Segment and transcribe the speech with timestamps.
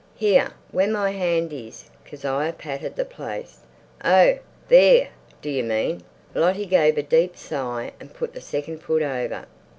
[0.15, 3.59] "Here where my hand is." Kezia patted the place.
[4.03, 5.09] "Oh, there
[5.43, 6.01] do you mean!"
[6.33, 9.45] Lottie gave a deep sigh and put the second foot over.